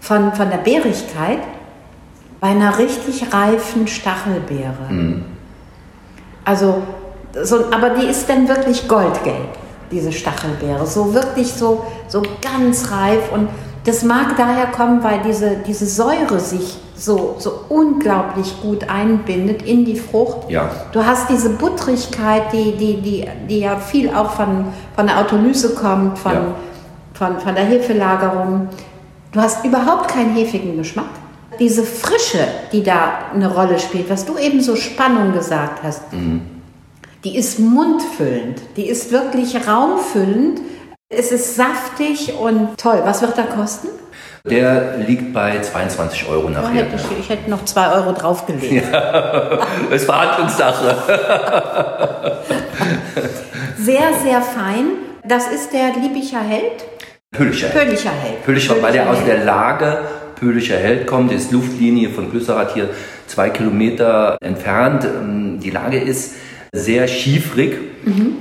[0.00, 1.40] von, von der Beerigkeit
[2.40, 4.90] bei einer richtig reifen Stachelbeere.
[4.90, 5.24] Mhm.
[6.48, 6.82] Also,
[7.42, 9.50] so, aber die ist dann wirklich goldgelb,
[9.90, 10.86] diese Stachelbeere.
[10.86, 13.30] So wirklich so, so ganz reif.
[13.34, 13.50] Und
[13.84, 19.84] das mag daher kommen, weil diese, diese Säure sich so, so unglaublich gut einbindet in
[19.84, 20.48] die Frucht.
[20.48, 20.70] Ja.
[20.92, 25.74] Du hast diese Buttrigkeit, die, die, die, die ja viel auch von, von der Autolyse
[25.74, 26.40] kommt, von, Ja.
[27.12, 28.70] von, von der Hefelagerung.
[29.32, 31.17] Du hast überhaupt keinen hefigen Geschmack.
[31.58, 36.02] Diese Frische, die da eine Rolle spielt, was du eben so Spannung gesagt hast,
[37.24, 40.60] die ist mundfüllend, die ist wirklich raumfüllend.
[41.08, 43.00] Es ist saftig und toll.
[43.04, 43.88] Was wird da kosten?
[44.44, 46.84] Der liegt bei 22 Euro nachher.
[46.84, 48.84] hätte ich, ich hätte noch zwei Euro draufgelegt.
[48.92, 50.96] Das ist Verhandlungssache.
[53.78, 54.86] Sehr, sehr fein.
[55.24, 56.84] Das ist der Liebicher Held.
[57.30, 57.68] Pöllicher.
[57.68, 58.44] Pöllicher Held.
[58.44, 59.28] Pöllicher, weil der aus Held.
[59.28, 59.98] der Lage
[60.38, 62.90] Pöhlischer Held kommt, ist Luftlinie von Glüsserath hier
[63.26, 65.04] zwei Kilometer entfernt.
[65.04, 66.34] Ähm, Die Lage ist
[66.72, 67.72] sehr schiefrig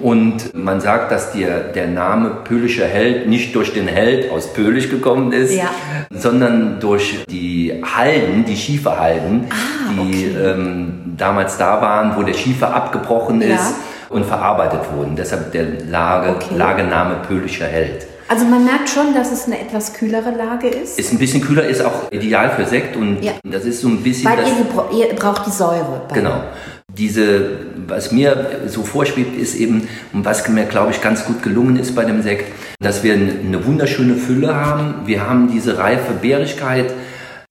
[0.04, 4.90] und man sagt, dass der, der Name Pöhlischer Held nicht durch den Held aus Pöhlisch
[4.90, 5.70] gekommen ist, Ja.
[6.12, 9.46] sondern durch die Halden, die Schieferhalden,
[9.98, 13.56] die ähm, damals da waren, wo der Schiefer abgebrochen Ja.
[13.56, 13.76] ist
[14.10, 15.16] und verarbeitet wurden.
[15.16, 16.56] Deshalb der Lage, Okay.
[16.58, 18.08] Lagename Pöhlischer Held.
[18.30, 21.00] Also man merkt schon, dass es eine etwas kühlere Lage ist.
[21.00, 23.34] Ist ein bisschen kühler, ist auch ideal für Sekt und Ja.
[23.44, 24.40] das ist so ein bisschen weil
[24.92, 26.02] ihr, ihr braucht die Säure.
[26.14, 26.44] genau.
[26.98, 31.78] Diese, was mir so vorschwebt, ist eben, und was mir, glaube ich, ganz gut gelungen
[31.78, 35.02] ist bei dem Sekt, dass wir eine wunderschöne Fülle haben.
[35.06, 36.92] Wir haben diese reife Beerigkeit,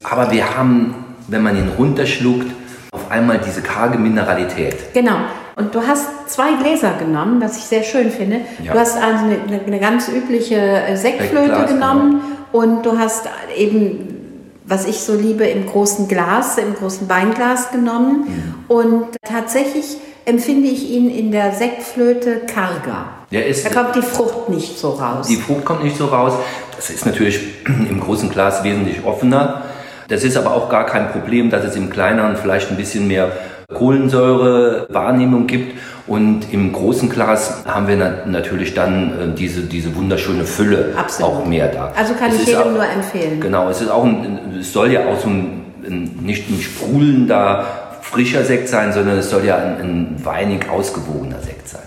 [0.02, 0.94] aber wir haben,
[1.28, 2.50] wenn man ihn runterschluckt,
[2.90, 4.76] auf einmal diese karge Mineralität.
[4.94, 5.16] Genau.
[5.56, 8.40] Und du hast zwei Gläser genommen, was ich sehr schön finde.
[8.62, 8.74] Ja.
[8.74, 12.20] Du hast also eine, eine, ganz übliche äh, Sektflöte genommen
[12.52, 18.26] und du hast eben, was ich so liebe, im großen Glas, im großen Weinglas genommen.
[18.26, 18.54] Mhm.
[18.68, 23.06] Und tatsächlich empfinde ich ihn in der Sektflöte karger.
[23.32, 25.26] Der ist, Da kommt die Frucht nicht so raus.
[25.26, 26.34] Die Frucht kommt nicht so raus.
[26.76, 29.62] Das ist natürlich im großen Glas wesentlich offener.
[30.08, 33.32] Das ist aber auch gar kein Problem, dass es im kleineren vielleicht ein bisschen mehr
[33.72, 35.78] Kohlensäure-Wahrnehmung gibt.
[36.06, 41.32] Und im großen Glas haben wir na natürlich dann äh, diese, diese wunderschöne Fülle Absolut.
[41.32, 41.92] auch mehr da.
[41.96, 43.40] Also kann Es ich jedem auch, nur empfehlen.
[43.40, 47.66] Genau, es ist auch ein, es soll ja auch so ein, ein nicht ein sprudelnder,
[48.02, 51.82] frischer Sekt sein, sondern es soll ja ein, ein weinig ausgewogener Sekt sein.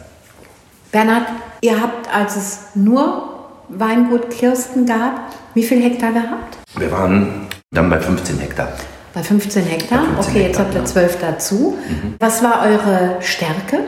[0.92, 1.28] Bernhard,
[1.62, 3.30] ihr habt, als es nur
[3.70, 5.22] Weingut Kirsten gab,
[5.54, 6.58] wie viel Hektar gehabt?
[6.78, 8.70] Wir waren dann bei 15 Hektar.
[9.19, 9.97] Bei 15 Hektar?
[10.15, 10.86] Bei 15 okay, jetzt Hektar, habt ihr ja.
[10.86, 11.77] 12 dazu.
[12.19, 13.79] Was war eure Stärke?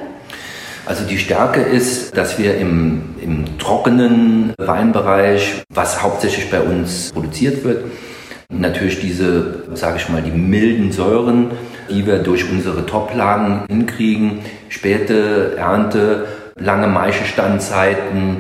[0.85, 7.63] Also die Stärke ist, dass wir im, im trockenen Weinbereich, was hauptsächlich bei uns produziert
[7.63, 7.85] wird,
[8.49, 11.51] natürlich diese, sage ich mal, die milden Säuren,
[11.89, 18.37] die wir durch unsere Toplagen hinkriegen, späte Ernte, lange Maischestandzeiten,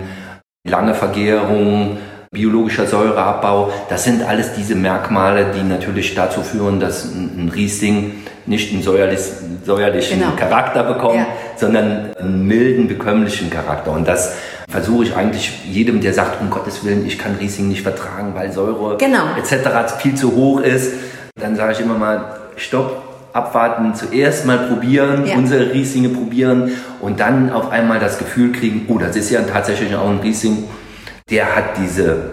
[0.67, 1.99] lange Vergärung,
[2.41, 8.13] biologischer Säureabbau, das sind alles diese Merkmale, die natürlich dazu führen, dass ein Riesling
[8.45, 9.19] nicht einen säuerlich,
[9.65, 10.31] säuerlichen Genau.
[10.37, 11.25] Charakter bekommt, Ja.
[11.57, 13.91] sondern einen milden, bekömmlichen Charakter.
[13.91, 14.33] Und das
[14.69, 18.53] versuche ich eigentlich jedem, der sagt, um Gottes Willen, ich kann Riesling nicht vertragen, weil
[18.53, 19.23] Säure Genau.
[19.37, 19.91] etc.
[19.99, 20.93] viel zu hoch ist.
[21.37, 22.23] Dann sage ich immer mal,
[22.55, 25.35] stopp, abwarten, zuerst mal probieren, Ja.
[25.35, 29.93] unsere Rieslinge probieren und dann auf einmal das Gefühl kriegen, oh, das ist ja tatsächlich
[29.95, 30.63] auch ein Riesling,
[31.31, 32.31] der hat diese,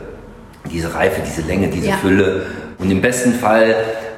[0.70, 1.96] diese Reife, diese Länge, diese Ja.
[1.96, 2.46] Fülle
[2.78, 3.74] und im besten Fall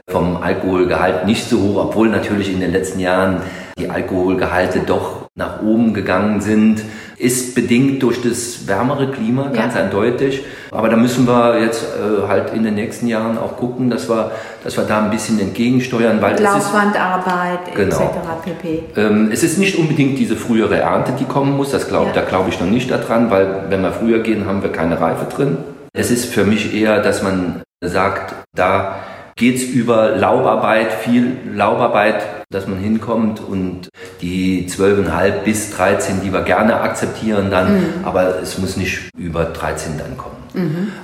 [0.08, 3.42] vom Alkoholgehalt nicht so hoch, obwohl natürlich in den letzten Jahren
[3.78, 6.82] die Alkoholgehalte doch nach oben gegangen sind.
[7.16, 9.82] Ist bedingt durch das wärmere Klima, ganz Ja.
[9.82, 10.42] eindeutig.
[10.70, 14.32] Aber da müssen wir jetzt äh, halt in den nächsten Jahren auch gucken, dass wir,
[14.64, 17.96] dass wir da ein bisschen entgegensteuern, weil es ist, Laufwandarbeit Genau.
[17.96, 18.44] etc.
[18.44, 18.82] pp.
[18.96, 21.70] ähm, es ist nicht unbedingt diese frühere Ernte, die kommen muss.
[21.70, 22.12] Das glaub, Ja.
[22.14, 25.26] Da glaube ich noch nicht daran, weil wenn wir früher gehen, haben wir keine Reife
[25.34, 25.58] drin.
[25.92, 28.96] Es ist für mich eher, dass man sagt, da
[29.36, 33.88] geht's über Laubarbeit, viel Laubarbeit, dass man hinkommt und
[34.20, 37.84] die 12,5 bis 13, die wir gerne akzeptieren dann, Mhm.
[38.04, 40.36] aber es muss nicht über 13 dann kommen.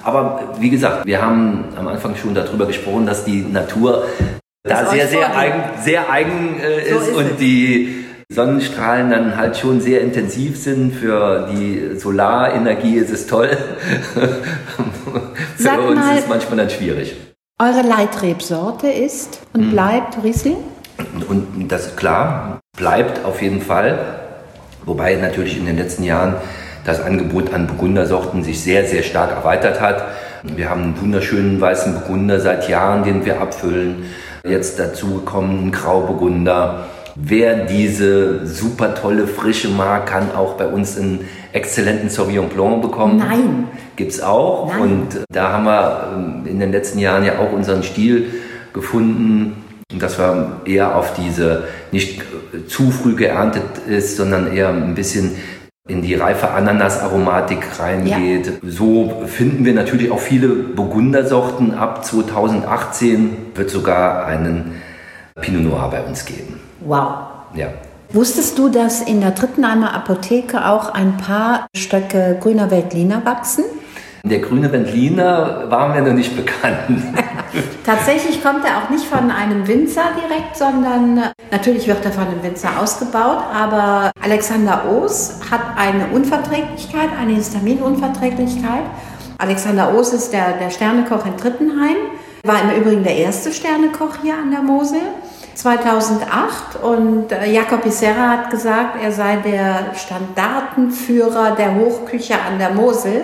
[0.03, 4.05] Aber wie gesagt, wir haben am Anfang schon darüber gesprochen, dass die Natur
[4.65, 5.39] da Das sehr, euch sehr vorgibt.
[5.39, 7.37] eigen, sehr eigen äh, So ist, ist und es.
[7.37, 10.93] die Sonnenstrahlen dann halt schon sehr intensiv sind.
[10.97, 13.57] Für die Solarenergie ist es toll.
[14.15, 17.15] Für Sag uns mal- ist es manchmal dann schwierig.
[17.59, 19.71] Eure Leitrebsorte ist und Mhm.
[19.71, 20.57] bleibt Riesling?
[21.27, 23.99] Und, das ist klar, bleibt auf jeden Fall.
[24.85, 26.35] Wobei natürlich in den letzten Jahren
[26.85, 30.05] das Angebot an Burgundersorten sich sehr, sehr stark erweitert hat.
[30.43, 34.05] Wir haben einen wunderschönen weißen Burgunder seit Jahren, den wir abfüllen.
[34.45, 36.89] Jetzt dazu gekommen ein Grauburgunder.
[37.19, 43.17] Wer diese super tolle Frische mag, kann auch bei uns einen exzellenten Sauvignon Blanc bekommen.
[43.17, 43.69] Nein.
[43.97, 44.69] Gibt's auch.
[44.69, 44.81] Nein.
[44.83, 48.27] Und da haben wir ähm, in den letzten Jahren ja auch unseren Stil
[48.75, 49.65] gefunden,
[49.99, 52.23] dass wir eher auf diese nicht
[52.69, 55.37] zu früh geerntet ist, sondern eher ein bisschen
[55.89, 58.47] in die reife Ananasaromatik reingeht.
[58.47, 58.53] Ja.
[58.63, 61.75] So finden wir natürlich auch viele Burgundersorten.
[61.75, 64.83] Ab 2018 wird sogar einen
[65.41, 66.56] Pinot Noir bei uns geben.
[66.87, 67.27] Wow.
[67.55, 67.69] Ja.
[68.11, 73.65] Wusstest du, dass in der Drittenheimer Apotheke auch ein paar Stöcke grüner Veltliner wachsen?
[74.23, 77.03] Der grüne Veltliner war mir noch nicht bekannt.
[77.85, 82.27] Tatsächlich kommt er auch nicht von einem Winzer direkt, sondern äh, natürlich wird er von
[82.27, 88.85] einem Winzer ausgebaut, aber Alexander Oos hat eine Unverträglichkeit, eine Histaminunverträglichkeit.
[89.39, 91.97] Alexander Oos ist der, der Sternekoch in Drittenheim,
[92.45, 95.01] war im Übrigen der erste Sternekoch hier an der Mosel.
[95.57, 102.71] 2008 und äh, Jakob Isera hat gesagt, er sei der Standartenführer der Hochküche an der
[102.71, 103.23] Mosel.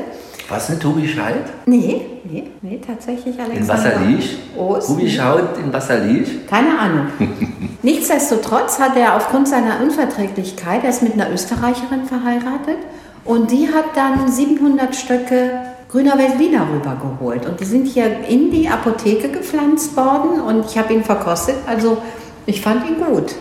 [0.48, 1.44] Was denn Tobi Schalt?
[1.66, 3.60] Nee, nee, nee, tatsächlich Alexander.
[3.60, 4.38] In Wasserlich?
[4.56, 4.88] Ost.
[4.88, 6.46] Tobi Schalt in Wasserlich?
[6.46, 7.06] Keine Ahnung.
[7.82, 12.78] Nichtsdestotrotz hat er aufgrund seiner Unverträglichkeit, er ist mit einer Österreicherin verheiratet
[13.24, 15.50] und die hat dann 700 Stöcke
[15.92, 17.44] grüner Veltliner rübergeholt.
[17.44, 21.56] Und die sind hier in die Apotheke gepflanzt worden und ich habe ihn verkostet.
[21.66, 21.98] Also
[22.46, 23.34] ich fand ihn gut.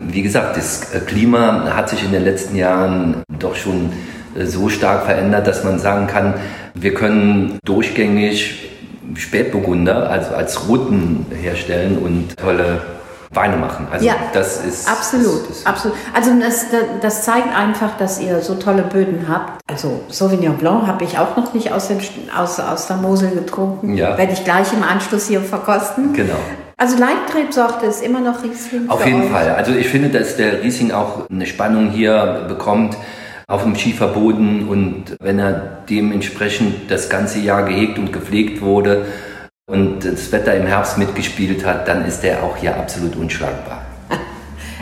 [0.00, 3.92] Wie gesagt, das Klima hat sich in den letzten Jahren doch schon
[4.36, 6.34] äh, so stark verändert, dass man sagen kann,
[6.74, 8.70] wir können durchgängig
[9.14, 12.82] Spätburgunder, also als Roten herstellen und tolle
[13.30, 13.86] Weine machen.
[13.90, 15.96] Also ja, das ist absolut, das, das absolut.
[16.14, 16.66] Also das,
[17.00, 19.60] das zeigt einfach, dass ihr so tolle Böden habt.
[19.68, 22.00] Also Sauvignon Blanc habe ich auch noch nicht aus, den,
[22.36, 23.96] aus, aus der Mosel getrunken.
[23.96, 24.16] Ja.
[24.16, 26.12] Werde ich gleich im Anschluss hier verkosten.
[26.12, 26.38] Genau.
[26.76, 28.88] Also Leitrebsorte ist immer noch Riesling.
[28.88, 29.30] Auf jeden euch.
[29.30, 29.50] Fall.
[29.54, 32.96] Also ich finde, dass der Riesling auch eine Spannung hier bekommt
[33.46, 39.06] auf dem Schieferboden und wenn er dementsprechend das ganze Jahr gehegt und gepflegt wurde
[39.66, 43.82] und das Wetter im Herbst mitgespielt hat, dann ist er auch hier absolut unschlagbar.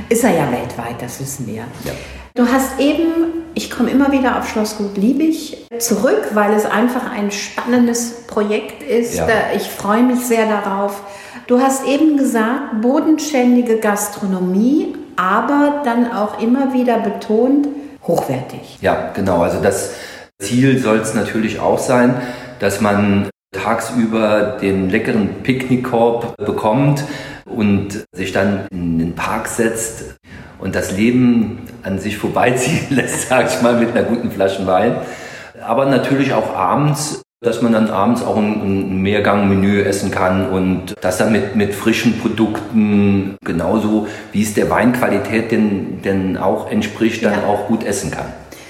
[0.08, 1.62] Ist er ja weltweit, das wissen wir.
[1.84, 1.92] Ja.
[2.34, 3.06] Du hast eben,
[3.54, 9.16] ich komme immer wieder auf Schlossgut Liebig zurück, weil es einfach ein spannendes Projekt ist.
[9.16, 9.28] Ja.
[9.54, 11.02] Ich freue mich sehr darauf.
[11.46, 17.68] Du hast eben gesagt, bodenständige Gastronomie, aber dann auch immer wieder betont,
[18.02, 18.78] hochwertig.
[18.80, 19.42] Ja, genau.
[19.42, 19.94] Also das
[20.38, 22.20] Ziel soll es natürlich auch sein,
[22.58, 27.04] dass man tagsüber den leckeren Picknickkorb bekommt
[27.44, 30.16] und sich dann in den Park setzt
[30.58, 34.96] und das Leben an sich vorbeiziehen lässt, sage ich mal, mit einer guten Flasche Wein.
[35.62, 40.94] Aber natürlich auch abends, dass man dann abends auch ein, ein Mehrgang-Menü essen kann und
[41.00, 47.24] das dann mit, mit frischen Produkten, genauso wie es der Weinqualität denn, denn auch entspricht,
[47.24, 47.46] dann ja.
[47.46, 48.26] auch gut essen kann.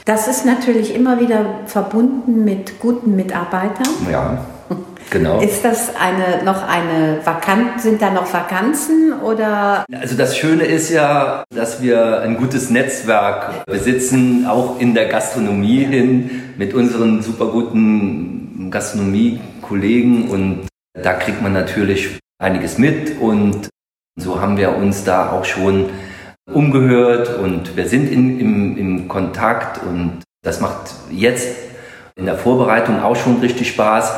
[0.06, 3.87] Das ist natürlich immer wieder verbunden mit guten Mitarbeitern.
[4.11, 4.38] Ja.
[5.11, 5.42] Genau.
[5.42, 9.85] Ist das eine, noch eine Vakant, sind da noch Vakanzen oder?
[9.92, 15.85] Also das Schöne ist ja, dass wir ein gutes Netzwerk besitzen, auch in der Gastronomie
[15.85, 23.68] hin, mit unseren super guten Gastronomie-Kollegen und da kriegt man natürlich einiges mit und
[24.18, 25.90] so haben wir uns da auch schon
[26.50, 31.48] umgehört und wir sind in, im, im Kontakt und das macht jetzt
[32.16, 34.12] in der Vorbereitung auch schon richtig Spaß.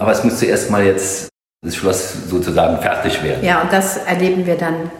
[0.00, 1.28] Aber es muss zuerst mal jetzt
[1.62, 3.44] das Schloss sozusagen fertig werden.
[3.44, 4.90] Ja, und das erleben wir dann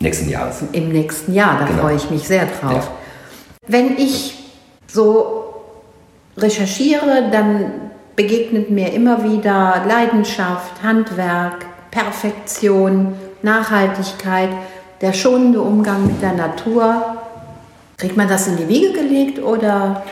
[0.00, 0.62] nächsten Jahres.
[0.72, 1.82] Im nächsten Jahr, da genau.
[1.82, 2.90] freue ich mich sehr drauf.
[2.90, 2.92] Ja.
[3.68, 4.34] Wenn ich
[4.88, 5.54] so
[6.36, 14.50] recherchiere, dann begegnet mir immer wieder Leidenschaft, Handwerk, Perfektion, Nachhaltigkeit,
[15.00, 17.16] der schonende Umgang mit der Natur.
[17.96, 20.04] Kriegt man das in die Wiege gelegt oder?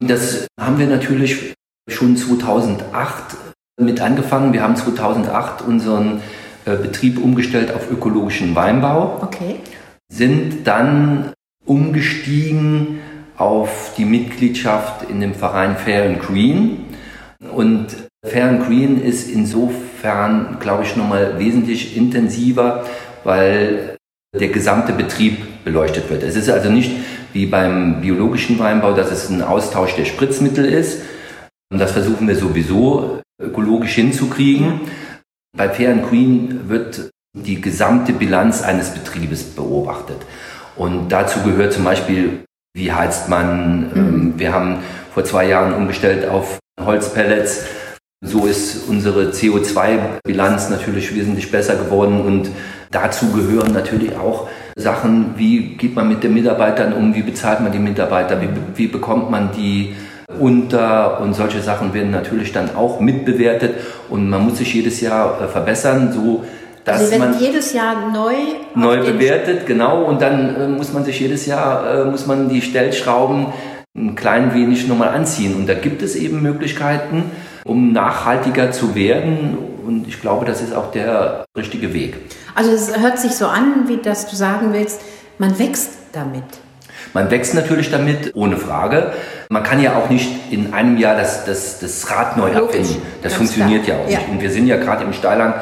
[0.00, 1.54] Das haben wir natürlich
[1.88, 3.47] schon 2008
[3.78, 4.52] mit angefangen.
[4.52, 6.20] Wir haben 2008 unseren
[6.64, 9.20] äh, Betrieb umgestellt auf ökologischen Weinbau.
[9.22, 9.56] Okay.
[10.12, 11.32] Sind dann
[11.64, 12.98] umgestiegen
[13.36, 16.86] auf die Mitgliedschaft in dem Verein Fair and Green.
[17.54, 22.84] Und Fair and Green ist insofern, glaube ich, nochmal wesentlich intensiver,
[23.22, 23.96] weil
[24.38, 26.22] der gesamte Betrieb beleuchtet wird.
[26.22, 26.90] Es ist also nicht
[27.32, 31.02] wie beim biologischen Weinbau, dass es ein Austausch der Spritzmittel ist.
[31.70, 34.80] Und das versuchen wir sowieso ökologisch hinzukriegen.
[35.56, 40.18] Bei Fair and Green wird die gesamte Bilanz eines Betriebes beobachtet.
[40.76, 43.90] Und dazu gehört zum Beispiel, wie heizt man.
[43.94, 44.34] Ähm, mhm.
[44.38, 44.78] Wir haben
[45.12, 47.64] vor zwei Jahren umgestellt auf Holzpellets.
[48.24, 52.50] So ist unsere CO2-Bilanz natürlich wesentlich besser geworden und
[52.90, 57.70] dazu gehören natürlich auch Sachen, wie geht man mit den Mitarbeitern um, wie bezahlt man
[57.70, 59.94] die Mitarbeiter, wie, wie bekommt man die
[60.38, 63.76] unter und solche Sachen werden natürlich dann auch mitbewertet
[64.10, 66.44] und man muss sich jedes Jahr äh, verbessern, so
[66.84, 68.34] dass Sie werden man jedes Jahr neu,
[68.74, 72.62] neu bewertet, genau, und dann äh, muss man sich jedes Jahr, äh, muss man die
[72.62, 73.46] Stellschrauben
[73.96, 75.54] ein klein wenig nochmal anziehen.
[75.56, 77.24] Und da gibt es eben Möglichkeiten,
[77.64, 79.58] um nachhaltiger zu werden.
[79.86, 82.16] Und ich glaube, das ist auch der richtige Weg.
[82.54, 85.00] Also es hört sich so an, wie dass du sagen willst,
[85.38, 86.44] man wächst damit.
[87.14, 89.12] Man wächst natürlich damit, ohne Frage.
[89.48, 93.02] Man kann ja auch nicht in einem Jahr das, das, das Rad neu Logisch, erfinden.
[93.22, 93.98] Das funktioniert klar.
[93.98, 94.18] ja auch Ja.
[94.18, 94.28] nicht.
[94.28, 95.54] Und wir sind ja gerade im Steilang,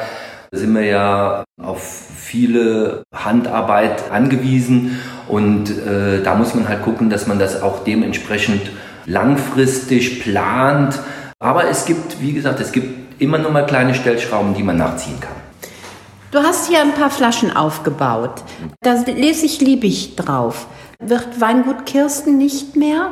[0.51, 1.81] sind wir ja auf
[2.17, 4.99] viele Handarbeit angewiesen.
[5.27, 8.61] Und äh, da muss man halt gucken, dass man das auch dementsprechend
[9.05, 10.99] langfristig plant.
[11.39, 15.19] Aber es gibt, wie gesagt, es gibt immer nur mal kleine Stellschrauben, die man nachziehen
[15.19, 15.31] kann.
[16.31, 18.43] Du hast hier ein paar Flaschen aufgebaut.
[18.81, 20.67] Da lese ich Liebig drauf.
[20.99, 23.11] Wird Weingut Kirsten nicht mehr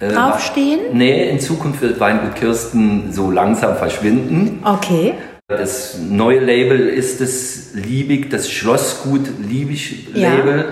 [0.00, 0.80] Äh, draufstehen?
[0.92, 4.60] Nee, in Zukunft wird Weingut Kirsten so langsam verschwinden.
[4.64, 5.14] Okay.
[5.48, 10.34] Das neue Label ist das Liebig, das Schlossgut Liebig Ja.
[10.34, 10.64] Label.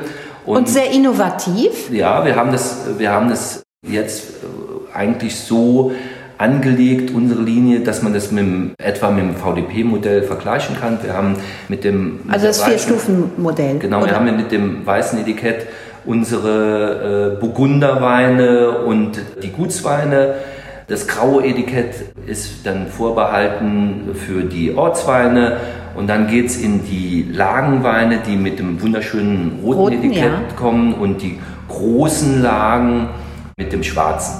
[0.45, 1.91] Und, sehr innovativ.
[1.93, 5.93] ja, wir haben das, wir haben das jetzt äh, eigentlich so
[6.39, 10.99] angelegt, unsere Linie, dass man das mit dem, etwa mit dem VDP-Modell vergleichen kann.
[11.03, 11.37] Wir haben
[11.69, 13.79] mit dem mit Also das Vier-Stufen-Modell.
[13.79, 14.07] Genau, oder?
[14.09, 15.67] wir haben ja mit dem weißen Etikett
[16.05, 20.35] unsere äh, Burgunderweine und die Gutsweine.
[20.89, 21.95] Das graue Etikett
[22.27, 25.59] ist dann vorbehalten für die Ortsweine
[25.95, 30.57] und dann geht's in die Lagenweine, die mit dem wunderschönen roten, Roten, Etikett ja.
[30.57, 31.39] kommen und die
[31.69, 33.09] großen Lagen
[33.57, 34.35] mit dem schwarzen.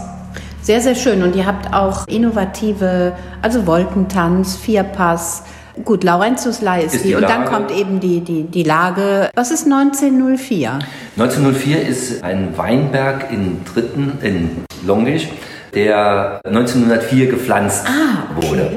[0.63, 1.23] Sehr, sehr schön.
[1.23, 5.45] Und ihr habt auch innovative, also Wolkentanz, Vierpass.
[5.85, 7.09] Gut, Laurentiuslei ist, Ist die.
[7.09, 9.31] die Und dann kommt eben die, die, die Lage.
[9.35, 10.79] Was ist 1904?
[11.17, 15.29] 1904 ist ein Weinberg in Dritten, in Longisch,
[15.75, 18.49] der 1904 gepflanzt Ah, okay.
[18.51, 18.71] wurde.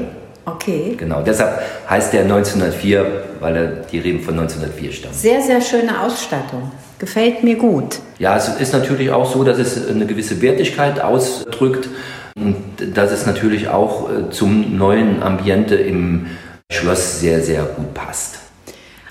[0.46, 0.94] Okay.
[0.96, 3.04] Genau, deshalb heißt der 1904,
[3.40, 5.14] weil er die Reben von 1904 stammen.
[5.14, 6.70] Sehr, sehr schöne Ausstattung.
[6.98, 7.98] Gefällt mir gut.
[8.18, 11.88] Ja, es ist natürlich auch so, dass es eine gewisse Wertigkeit ausdrückt
[12.36, 12.54] und
[12.96, 16.26] dass es natürlich auch äh, zum neuen Ambiente im
[16.70, 18.38] Schloss sehr, sehr gut passt.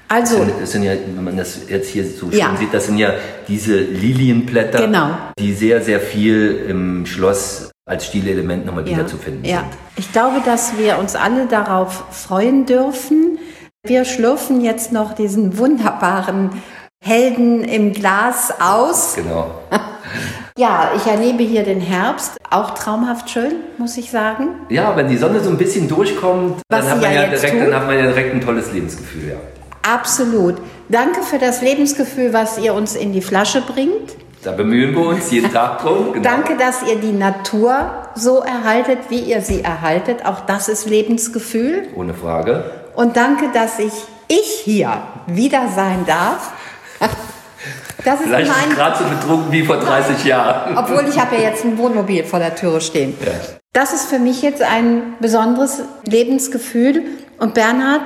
[0.07, 2.55] Also, Das sind, das sind ja, wenn man das jetzt hier so schön Ja.
[2.57, 3.13] sieht, das sind ja
[3.47, 5.17] diese Lilienblätter, Genau.
[5.39, 9.59] die sehr, sehr viel im Schloss als Stilelement nochmal ja, wiederzufinden ja.
[9.61, 9.69] sind.
[9.97, 13.39] Ich glaube, dass wir uns alle darauf freuen dürfen.
[13.83, 16.61] Wir schlürfen jetzt noch diesen wunderbaren
[17.03, 19.15] Helden im Glas aus.
[19.15, 19.61] Genau.
[20.57, 22.37] Ja, ich erlebe hier den Herbst.
[22.49, 24.55] Auch traumhaft schön, muss ich sagen.
[24.69, 27.87] Ja, wenn die Sonne so ein bisschen durchkommt, dann hat, ja ja direkt, dann hat
[27.87, 29.31] man ja direkt ein tolles Lebensgefühl.
[29.31, 29.35] Ja.
[29.81, 30.55] Absolut.
[30.87, 34.15] Danke für das Lebensgefühl, was ihr uns in die Flasche bringt.
[34.43, 36.13] Da bemühen wir uns jeden Tag drum.
[36.13, 36.23] Genau.
[36.23, 40.25] Danke, dass ihr die Natur so erhaltet, wie ihr sie erhaltet.
[40.25, 41.89] Auch das ist Lebensgefühl.
[41.97, 42.63] Ohne Frage.
[42.95, 43.91] Und danke, dass ich,
[44.29, 46.53] ich hier wieder sein darf.
[48.05, 50.77] Das ist Vielleicht mein, gerade so betrunken wie vor 30 Jahren.
[50.77, 53.17] obwohl ich habe ja jetzt ein Wohnmobil vor der Türe stehen.
[53.19, 53.31] Ja.
[53.73, 57.03] Das ist für mich jetzt ein besonderes Lebensgefühl.
[57.39, 58.03] Und Bernhard,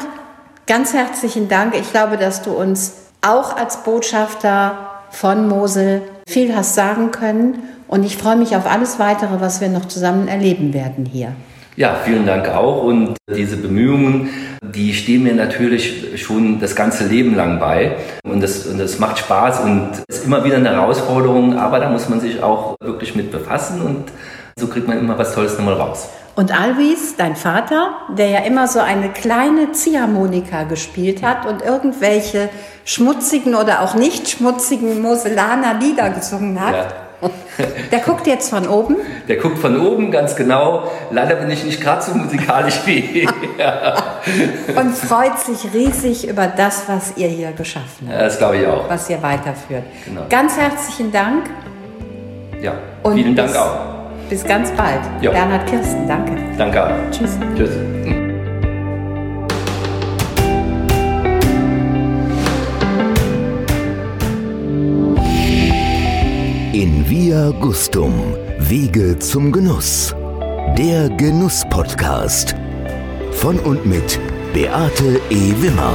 [0.65, 1.75] ganz herzlichen Dank.
[1.75, 7.63] Ich glaube, dass du uns auch als Botschafter von Mosel viel hast sagen können.
[7.87, 11.33] Und ich freue mich auf alles weitere, was wir noch zusammen erleben werden hier.
[11.79, 12.83] Ja, vielen Dank auch.
[12.83, 14.29] Und diese Bemühungen,
[14.61, 17.95] die stehen mir natürlich schon das ganze Leben lang bei.
[18.25, 22.09] Und das, und das macht Spaß und ist immer wieder eine Herausforderung, aber da muss
[22.09, 24.11] man sich auch wirklich mit befassen und
[24.59, 26.09] so kriegt man immer was Tolles nochmal raus.
[26.35, 32.49] Und Alvis, dein Vater, der ja immer so eine kleine Ziehharmonika gespielt hat und irgendwelche
[32.83, 37.08] schmutzigen oder auch nicht schmutzigen Moselaner Lieder gesungen hat, Ja.
[37.91, 38.95] der guckt jetzt von oben
[39.27, 40.89] Der guckt von oben ganz genau.
[41.11, 43.27] Leider bin ich nicht gerade so musikalisch wie
[43.57, 43.95] er.
[44.75, 48.89] und freut sich riesig über das, was ihr hier geschaffen habt, Das glaube ich auch.
[48.89, 49.83] was ihr weiterführt.
[50.05, 50.21] Genau.
[50.29, 51.49] Ganz herzlichen Dank
[52.61, 53.75] Ja, und vielen Dank bis, auch.
[54.29, 55.01] Bis ganz bald.
[55.21, 55.31] Ja.
[55.31, 56.33] Bernhard Kirsten, danke.
[56.57, 56.89] Danke auch.
[57.11, 57.37] Tschüss.
[57.57, 58.18] Tschüss.
[66.79, 68.13] In Via Gustum,
[68.57, 70.15] Wege zum Genuss.
[70.77, 72.55] Der Genuss-Podcast.
[73.33, 74.17] Von und mit
[74.53, 75.53] Beate E.
[75.61, 75.91] Wimmer.